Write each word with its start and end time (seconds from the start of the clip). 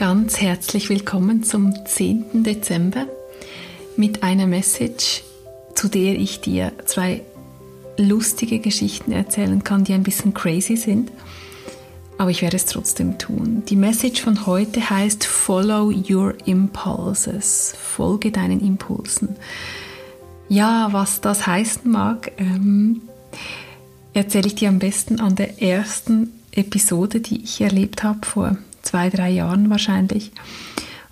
Ganz 0.00 0.40
herzlich 0.40 0.88
willkommen 0.88 1.42
zum 1.42 1.74
10. 1.84 2.42
Dezember 2.42 3.04
mit 3.98 4.22
einer 4.22 4.46
Message, 4.46 5.22
zu 5.74 5.88
der 5.88 6.14
ich 6.14 6.40
dir 6.40 6.72
zwei 6.86 7.20
lustige 7.98 8.60
Geschichten 8.60 9.12
erzählen 9.12 9.62
kann, 9.62 9.84
die 9.84 9.92
ein 9.92 10.02
bisschen 10.02 10.32
crazy 10.32 10.76
sind. 10.76 11.12
Aber 12.16 12.30
ich 12.30 12.40
werde 12.40 12.56
es 12.56 12.64
trotzdem 12.64 13.18
tun. 13.18 13.62
Die 13.68 13.76
Message 13.76 14.22
von 14.22 14.46
heute 14.46 14.88
heißt 14.88 15.26
Follow 15.26 15.92
Your 15.92 16.32
Impulses. 16.46 17.74
Folge 17.78 18.30
deinen 18.30 18.66
Impulsen. 18.66 19.36
Ja, 20.48 20.88
was 20.92 21.20
das 21.20 21.46
heißen 21.46 21.90
mag, 21.90 22.32
ähm, 22.38 23.02
erzähle 24.14 24.46
ich 24.46 24.54
dir 24.54 24.70
am 24.70 24.78
besten 24.78 25.20
an 25.20 25.36
der 25.36 25.62
ersten 25.62 26.32
Episode, 26.52 27.20
die 27.20 27.44
ich 27.44 27.60
erlebt 27.60 28.02
habe 28.02 28.24
vor 28.24 28.56
zwei, 28.82 29.10
drei 29.10 29.30
Jahren 29.30 29.70
wahrscheinlich. 29.70 30.32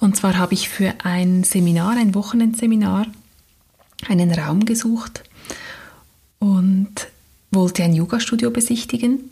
Und 0.00 0.16
zwar 0.16 0.36
habe 0.36 0.54
ich 0.54 0.68
für 0.68 0.94
ein 1.04 1.44
Seminar, 1.44 1.96
ein 1.96 2.14
Wochenendseminar, 2.14 3.06
einen 4.08 4.32
Raum 4.32 4.64
gesucht 4.64 5.22
und 6.38 7.08
wollte 7.52 7.84
ein 7.84 7.94
Yoga-Studio 7.94 8.50
besichtigen. 8.50 9.30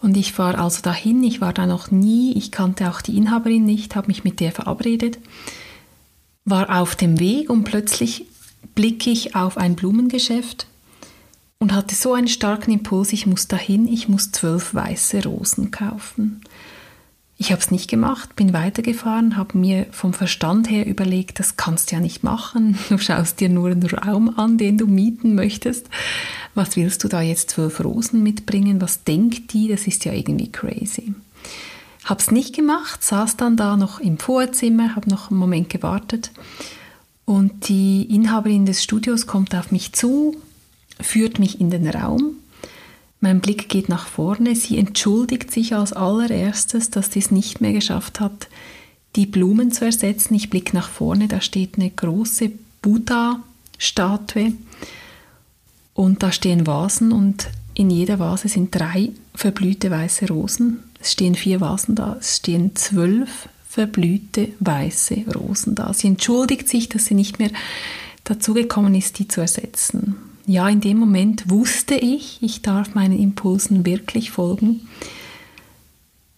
Und 0.00 0.16
ich 0.16 0.38
war 0.38 0.58
also 0.58 0.82
dahin, 0.82 1.24
ich 1.24 1.40
war 1.40 1.52
da 1.52 1.66
noch 1.66 1.90
nie, 1.90 2.34
ich 2.36 2.52
kannte 2.52 2.90
auch 2.90 3.00
die 3.00 3.16
Inhaberin 3.16 3.64
nicht, 3.64 3.96
habe 3.96 4.08
mich 4.08 4.22
mit 4.22 4.38
der 4.38 4.52
verabredet, 4.52 5.18
war 6.44 6.78
auf 6.78 6.94
dem 6.94 7.18
Weg 7.18 7.48
und 7.48 7.64
plötzlich 7.64 8.26
blicke 8.74 9.10
ich 9.10 9.34
auf 9.34 9.56
ein 9.56 9.76
Blumengeschäft 9.76 10.66
und 11.58 11.72
hatte 11.72 11.94
so 11.94 12.12
einen 12.12 12.28
starken 12.28 12.70
Impuls, 12.70 13.12
ich 13.12 13.26
muss 13.26 13.48
dahin, 13.48 13.88
ich 13.88 14.08
muss 14.08 14.30
zwölf 14.30 14.74
weiße 14.74 15.24
Rosen 15.24 15.70
kaufen. 15.70 16.42
Ich 17.36 17.50
habe 17.50 17.60
es 17.60 17.70
nicht 17.70 17.90
gemacht, 17.90 18.36
bin 18.36 18.52
weitergefahren, 18.52 19.36
habe 19.36 19.58
mir 19.58 19.86
vom 19.90 20.12
Verstand 20.12 20.70
her 20.70 20.86
überlegt, 20.86 21.40
das 21.40 21.56
kannst 21.56 21.90
du 21.90 21.96
ja 21.96 22.00
nicht 22.00 22.22
machen. 22.22 22.78
Du 22.88 22.98
schaust 22.98 23.40
dir 23.40 23.48
nur 23.48 23.70
einen 23.70 23.86
Raum 23.86 24.38
an, 24.38 24.56
den 24.56 24.78
du 24.78 24.86
mieten 24.86 25.34
möchtest. 25.34 25.88
Was 26.54 26.76
willst 26.76 27.02
du 27.02 27.08
da 27.08 27.20
jetzt 27.20 27.50
zwölf 27.50 27.82
Rosen 27.82 28.22
mitbringen? 28.22 28.80
Was 28.80 29.02
denkt 29.02 29.52
die? 29.52 29.68
Das 29.68 29.86
ist 29.86 30.04
ja 30.04 30.12
irgendwie 30.12 30.52
crazy. 30.52 31.14
Hab's 32.04 32.30
nicht 32.30 32.54
gemacht, 32.54 33.02
saß 33.02 33.36
dann 33.36 33.56
da 33.56 33.76
noch 33.76 33.98
im 33.98 34.18
Vorzimmer, 34.18 34.94
habe 34.94 35.08
noch 35.08 35.30
einen 35.30 35.40
Moment 35.40 35.70
gewartet 35.70 36.30
und 37.24 37.68
die 37.68 38.02
Inhaberin 38.02 38.66
des 38.66 38.82
Studios 38.82 39.26
kommt 39.26 39.54
auf 39.54 39.72
mich 39.72 39.92
zu, 39.92 40.36
führt 41.00 41.38
mich 41.38 41.60
in 41.60 41.70
den 41.70 41.88
Raum 41.88 42.36
mein 43.24 43.40
Blick 43.40 43.70
geht 43.70 43.88
nach 43.88 44.06
vorne. 44.06 44.54
Sie 44.54 44.78
entschuldigt 44.78 45.50
sich 45.50 45.74
als 45.74 45.94
allererstes, 45.94 46.90
dass 46.90 47.10
sie 47.10 47.20
es 47.20 47.30
nicht 47.30 47.62
mehr 47.62 47.72
geschafft 47.72 48.20
hat, 48.20 48.48
die 49.16 49.24
Blumen 49.24 49.72
zu 49.72 49.86
ersetzen. 49.86 50.34
Ich 50.34 50.50
blicke 50.50 50.76
nach 50.76 50.90
vorne, 50.90 51.26
da 51.26 51.40
steht 51.40 51.76
eine 51.76 51.90
große 51.90 52.52
Buddha-Statue 52.82 54.52
und 55.94 56.22
da 56.22 56.32
stehen 56.32 56.66
Vasen 56.66 57.12
und 57.12 57.48
in 57.72 57.88
jeder 57.88 58.18
Vase 58.18 58.48
sind 58.48 58.74
drei 58.74 59.10
verblühte 59.34 59.90
weiße 59.90 60.28
Rosen. 60.28 60.80
Es 61.00 61.12
stehen 61.12 61.34
vier 61.34 61.62
Vasen 61.62 61.94
da, 61.94 62.18
es 62.20 62.36
stehen 62.36 62.76
zwölf 62.76 63.48
verblühte 63.66 64.50
weiße 64.60 65.24
Rosen 65.34 65.74
da. 65.74 65.94
Sie 65.94 66.08
entschuldigt 66.08 66.68
sich, 66.68 66.90
dass 66.90 67.06
sie 67.06 67.14
nicht 67.14 67.38
mehr 67.38 67.50
dazu 68.24 68.52
gekommen 68.52 68.94
ist, 68.94 69.18
die 69.18 69.28
zu 69.28 69.40
ersetzen 69.40 70.33
ja, 70.46 70.68
in 70.68 70.80
dem 70.80 70.98
Moment 70.98 71.50
wusste 71.50 71.94
ich, 71.94 72.38
ich 72.42 72.62
darf 72.62 72.94
meinen 72.94 73.18
Impulsen 73.18 73.86
wirklich 73.86 74.30
folgen, 74.30 74.88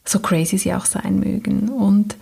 so 0.04 0.20
crazy 0.20 0.58
sie 0.58 0.74
auch 0.74 0.86
sein 0.86 1.18
mögen. 1.18 1.68
Und 1.68 2.16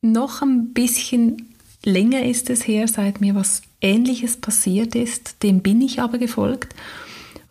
noch 0.00 0.42
ein 0.42 0.72
bisschen 0.72 1.54
länger 1.84 2.24
ist 2.24 2.50
es 2.50 2.66
her, 2.66 2.88
seit 2.88 3.20
mir 3.20 3.34
was 3.34 3.62
Ähnliches 3.80 4.36
passiert 4.36 4.94
ist. 4.94 5.42
Dem 5.42 5.60
bin 5.60 5.80
ich 5.80 6.00
aber 6.00 6.18
gefolgt. 6.18 6.74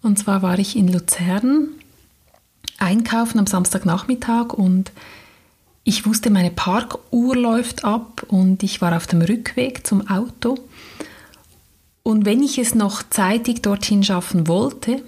Und 0.01 0.19
zwar 0.19 0.41
war 0.41 0.59
ich 0.59 0.75
in 0.75 0.91
Luzern 0.91 1.69
einkaufen 2.77 3.39
am 3.39 3.47
Samstagnachmittag 3.47 4.53
und 4.53 4.91
ich 5.83 6.05
wusste, 6.05 6.29
meine 6.29 6.51
Parkuhr 6.51 7.35
läuft 7.35 7.85
ab 7.85 8.25
und 8.27 8.63
ich 8.63 8.81
war 8.81 8.95
auf 8.95 9.07
dem 9.07 9.21
Rückweg 9.21 9.85
zum 9.85 10.07
Auto 10.09 10.57
und 12.11 12.25
wenn 12.25 12.43
ich 12.43 12.57
es 12.57 12.75
noch 12.75 13.03
zeitig 13.09 13.61
dorthin 13.61 14.03
schaffen 14.03 14.47
wollte, 14.49 15.01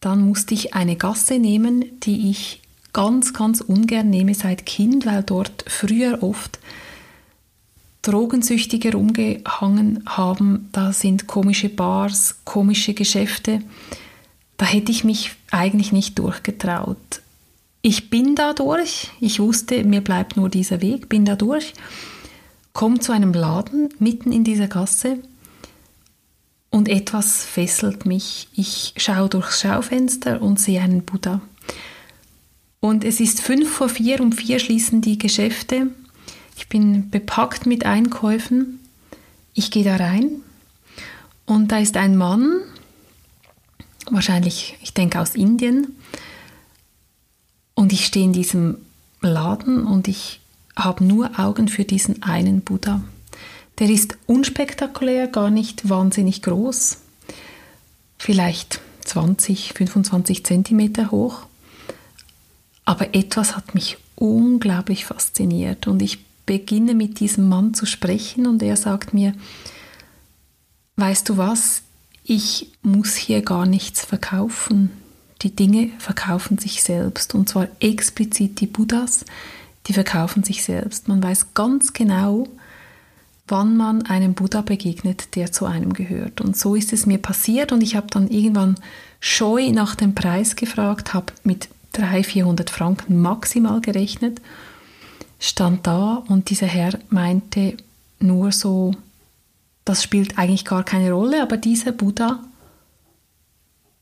dann 0.00 0.20
musste 0.20 0.54
ich 0.54 0.74
eine 0.74 0.96
Gasse 0.96 1.38
nehmen, 1.38 2.00
die 2.00 2.30
ich 2.30 2.62
ganz, 2.92 3.32
ganz 3.32 3.60
ungern 3.60 4.10
nehme 4.10 4.34
seit 4.34 4.66
Kind, 4.66 5.06
weil 5.06 5.22
dort 5.22 5.64
früher 5.68 6.20
oft 6.24 6.58
Drogensüchtige 8.02 8.92
rumgehangen 8.92 10.02
haben. 10.04 10.68
Da 10.72 10.92
sind 10.92 11.28
komische 11.28 11.68
Bars, 11.68 12.40
komische 12.44 12.92
Geschäfte. 12.92 13.62
Da 14.56 14.66
hätte 14.66 14.90
ich 14.90 15.04
mich 15.04 15.30
eigentlich 15.52 15.92
nicht 15.92 16.18
durchgetraut. 16.18 17.22
Ich 17.82 18.10
bin 18.10 18.34
da 18.34 18.52
durch. 18.52 19.10
Ich 19.20 19.38
wusste, 19.38 19.84
mir 19.84 20.00
bleibt 20.00 20.36
nur 20.36 20.48
dieser 20.48 20.82
Weg. 20.82 21.08
Bin 21.08 21.24
da 21.24 21.36
durch. 21.36 21.72
Komme 22.72 22.98
zu 22.98 23.12
einem 23.12 23.32
Laden 23.32 23.90
mitten 24.00 24.32
in 24.32 24.42
dieser 24.42 24.66
Gasse 24.66 25.18
und 26.72 26.88
etwas 26.88 27.44
fesselt 27.44 28.06
mich. 28.06 28.48
Ich 28.54 28.94
schaue 28.96 29.28
durchs 29.28 29.60
Schaufenster 29.60 30.42
und 30.42 30.58
sehe 30.58 30.80
einen 30.80 31.04
Buddha. 31.04 31.40
Und 32.80 33.04
es 33.04 33.20
ist 33.20 33.40
fünf 33.40 33.70
vor 33.70 33.88
vier, 33.88 34.20
um 34.20 34.32
vier 34.32 34.58
schließen 34.58 35.02
die 35.02 35.18
Geschäfte. 35.18 35.88
Ich 36.56 36.68
bin 36.68 37.10
bepackt 37.10 37.66
mit 37.66 37.86
Einkäufen. 37.86 38.80
Ich 39.54 39.70
gehe 39.70 39.84
da 39.84 39.96
rein 39.96 40.42
und 41.44 41.70
da 41.70 41.78
ist 41.78 41.96
ein 41.98 42.16
Mann, 42.16 42.62
wahrscheinlich, 44.10 44.78
ich 44.82 44.94
denke 44.94 45.20
aus 45.20 45.34
Indien. 45.34 45.96
Und 47.74 47.92
ich 47.92 48.06
stehe 48.06 48.24
in 48.24 48.32
diesem 48.32 48.78
Laden 49.20 49.86
und 49.86 50.08
ich 50.08 50.40
habe 50.74 51.04
nur 51.04 51.38
Augen 51.38 51.68
für 51.68 51.84
diesen 51.84 52.22
einen 52.22 52.62
Buddha. 52.62 53.02
Der 53.78 53.88
ist 53.88 54.16
unspektakulär, 54.26 55.26
gar 55.28 55.50
nicht 55.50 55.88
wahnsinnig 55.88 56.42
groß, 56.42 56.98
vielleicht 58.18 58.80
20, 59.04 59.72
25 59.72 60.44
Zentimeter 60.44 61.10
hoch. 61.10 61.46
Aber 62.84 63.14
etwas 63.14 63.56
hat 63.56 63.74
mich 63.74 63.98
unglaublich 64.16 65.04
fasziniert 65.04 65.86
und 65.86 66.02
ich 66.02 66.24
beginne 66.46 66.94
mit 66.94 67.20
diesem 67.20 67.48
Mann 67.48 67.74
zu 67.74 67.86
sprechen 67.86 68.46
und 68.46 68.62
er 68.62 68.76
sagt 68.76 69.14
mir, 69.14 69.34
weißt 70.96 71.28
du 71.28 71.36
was, 71.36 71.82
ich 72.24 72.72
muss 72.82 73.14
hier 73.14 73.42
gar 73.42 73.66
nichts 73.66 74.04
verkaufen. 74.04 74.90
Die 75.42 75.54
Dinge 75.54 75.90
verkaufen 75.98 76.58
sich 76.58 76.82
selbst 76.82 77.34
und 77.34 77.48
zwar 77.48 77.68
explizit 77.80 78.60
die 78.60 78.66
Buddhas, 78.66 79.24
die 79.86 79.92
verkaufen 79.92 80.44
sich 80.44 80.62
selbst. 80.62 81.08
Man 81.08 81.22
weiß 81.22 81.54
ganz 81.54 81.92
genau, 81.92 82.46
wann 83.48 83.76
man 83.76 84.02
einem 84.02 84.34
Buddha 84.34 84.62
begegnet, 84.62 85.34
der 85.36 85.52
zu 85.52 85.66
einem 85.66 85.92
gehört. 85.92 86.40
Und 86.40 86.56
so 86.56 86.74
ist 86.74 86.92
es 86.92 87.06
mir 87.06 87.18
passiert 87.18 87.72
und 87.72 87.82
ich 87.82 87.96
habe 87.96 88.06
dann 88.10 88.28
irgendwann 88.28 88.76
scheu 89.20 89.70
nach 89.72 89.94
dem 89.94 90.14
Preis 90.14 90.56
gefragt, 90.56 91.14
habe 91.14 91.32
mit 91.44 91.68
300, 91.92 92.26
400 92.26 92.70
Franken 92.70 93.20
maximal 93.20 93.80
gerechnet, 93.80 94.40
stand 95.38 95.86
da 95.86 96.22
und 96.28 96.50
dieser 96.50 96.66
Herr 96.66 96.98
meinte 97.10 97.76
nur 98.20 98.52
so, 98.52 98.94
das 99.84 100.02
spielt 100.02 100.38
eigentlich 100.38 100.64
gar 100.64 100.84
keine 100.84 101.12
Rolle, 101.12 101.42
aber 101.42 101.56
dieser 101.56 101.92
Buddha, 101.92 102.40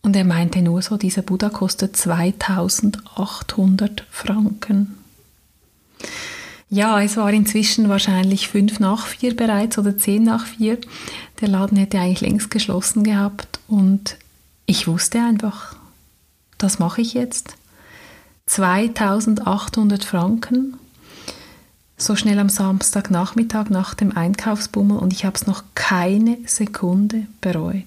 und 0.02 0.16
er 0.16 0.24
meinte 0.24 0.62
nur 0.62 0.80
so, 0.82 0.96
dieser 0.96 1.22
Buddha 1.22 1.50
kostet 1.50 1.96
2800 1.96 4.04
Franken. 4.10 4.99
Ja, 6.72 7.02
es 7.02 7.16
war 7.16 7.32
inzwischen 7.32 7.88
wahrscheinlich 7.88 8.48
fünf 8.48 8.78
nach 8.78 9.04
vier 9.06 9.34
bereits 9.34 9.76
oder 9.76 9.98
zehn 9.98 10.22
nach 10.22 10.46
vier. 10.46 10.78
Der 11.40 11.48
Laden 11.48 11.76
hätte 11.76 11.98
eigentlich 11.98 12.20
längst 12.20 12.48
geschlossen 12.48 13.02
gehabt 13.02 13.58
und 13.66 14.16
ich 14.66 14.86
wusste 14.86 15.18
einfach, 15.20 15.74
das 16.58 16.78
mache 16.78 17.00
ich 17.00 17.12
jetzt. 17.12 17.56
2800 18.46 20.04
Franken, 20.04 20.76
so 21.96 22.14
schnell 22.14 22.38
am 22.38 22.48
Samstagnachmittag 22.48 23.68
nach 23.70 23.94
dem 23.94 24.16
Einkaufsbummel 24.16 24.98
und 24.98 25.12
ich 25.12 25.24
habe 25.24 25.34
es 25.34 25.48
noch 25.48 25.64
keine 25.74 26.38
Sekunde 26.46 27.26
bereut. 27.40 27.84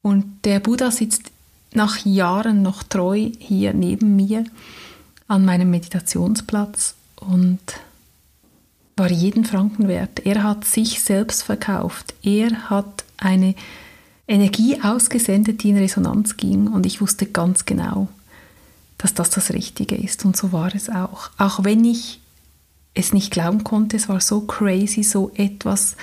Und 0.00 0.24
der 0.46 0.60
Buddha 0.60 0.90
sitzt 0.90 1.30
nach 1.74 1.98
Jahren 2.06 2.62
noch 2.62 2.82
treu 2.82 3.30
hier 3.38 3.74
neben 3.74 4.16
mir 4.16 4.44
an 5.26 5.44
meinem 5.44 5.70
Meditationsplatz 5.70 6.94
und 7.20 7.60
war 8.96 9.10
jeden 9.10 9.44
Franken 9.44 9.88
wert. 9.88 10.26
Er 10.26 10.42
hat 10.42 10.64
sich 10.64 11.02
selbst 11.02 11.44
verkauft. 11.44 12.14
Er 12.22 12.70
hat 12.70 13.04
eine 13.16 13.54
Energie 14.26 14.80
ausgesendet, 14.82 15.62
die 15.62 15.70
in 15.70 15.78
Resonanz 15.78 16.36
ging 16.36 16.68
und 16.68 16.84
ich 16.84 17.00
wusste 17.00 17.26
ganz 17.26 17.64
genau, 17.64 18.08
dass 18.98 19.14
das 19.14 19.30
das 19.30 19.52
Richtige 19.52 19.96
ist. 19.96 20.24
Und 20.24 20.36
so 20.36 20.52
war 20.52 20.74
es 20.74 20.90
auch. 20.90 21.30
Auch 21.38 21.64
wenn 21.64 21.84
ich 21.84 22.20
es 22.94 23.12
nicht 23.12 23.30
glauben 23.30 23.64
konnte, 23.64 23.96
es 23.96 24.08
war 24.08 24.20
so 24.20 24.40
crazy, 24.42 25.02
so 25.02 25.30
etwas, 25.34 25.96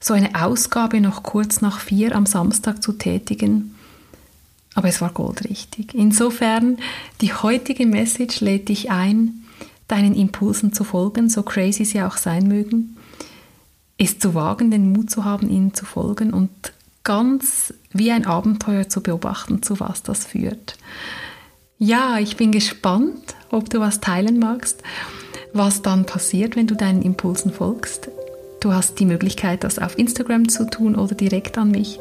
so 0.00 0.14
eine 0.14 0.42
Ausgabe 0.42 1.00
noch 1.00 1.22
kurz 1.22 1.60
nach 1.60 1.78
vier 1.78 2.16
am 2.16 2.26
Samstag 2.26 2.82
zu 2.82 2.92
tätigen. 2.92 3.74
Aber 4.74 4.88
es 4.88 5.00
war 5.00 5.10
goldrichtig. 5.10 5.94
Insofern, 5.94 6.78
die 7.20 7.32
heutige 7.32 7.86
Message 7.86 8.40
lädt 8.40 8.68
dich 8.68 8.90
ein, 8.90 9.43
deinen 9.88 10.14
Impulsen 10.14 10.72
zu 10.72 10.84
folgen, 10.84 11.28
so 11.28 11.42
crazy 11.42 11.84
sie 11.84 12.02
auch 12.02 12.16
sein 12.16 12.48
mögen, 12.48 12.96
es 13.98 14.18
zu 14.18 14.34
wagen, 14.34 14.70
den 14.70 14.92
Mut 14.92 15.10
zu 15.10 15.24
haben, 15.24 15.50
ihnen 15.50 15.74
zu 15.74 15.84
folgen 15.84 16.32
und 16.32 16.50
ganz 17.04 17.74
wie 17.92 18.10
ein 18.10 18.26
Abenteuer 18.26 18.88
zu 18.88 19.02
beobachten, 19.02 19.62
zu 19.62 19.78
was 19.78 20.02
das 20.02 20.24
führt. 20.24 20.76
Ja, 21.78 22.18
ich 22.18 22.36
bin 22.36 22.50
gespannt, 22.50 23.34
ob 23.50 23.68
du 23.68 23.80
was 23.80 24.00
teilen 24.00 24.38
magst, 24.38 24.82
was 25.52 25.82
dann 25.82 26.06
passiert, 26.06 26.56
wenn 26.56 26.66
du 26.66 26.74
deinen 26.74 27.02
Impulsen 27.02 27.52
folgst. 27.52 28.08
Du 28.60 28.72
hast 28.72 28.98
die 28.98 29.04
Möglichkeit, 29.04 29.62
das 29.62 29.78
auf 29.78 29.98
Instagram 29.98 30.48
zu 30.48 30.68
tun 30.68 30.96
oder 30.96 31.14
direkt 31.14 31.58
an 31.58 31.70
mich. 31.70 31.98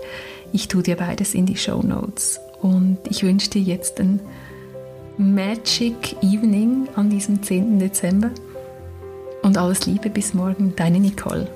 Ich 0.53 0.69
tue 0.69 0.83
dir 0.83 0.95
beides 0.95 1.33
in 1.33 1.45
die 1.45 1.57
Show 1.57 1.81
Notes. 1.81 2.39
Und 2.61 2.99
ich 3.09 3.23
wünsche 3.23 3.49
dir 3.49 3.61
jetzt 3.61 3.99
ein 3.99 4.21
Magic 5.17 6.15
Evening 6.23 6.87
an 6.95 7.09
diesem 7.09 7.41
10. 7.41 7.77
Dezember. 7.77 8.31
Und 9.43 9.57
alles 9.57 9.85
Liebe 9.85 10.09
bis 10.09 10.33
morgen, 10.33 10.73
deine 10.75 10.99
Nicole. 10.99 11.47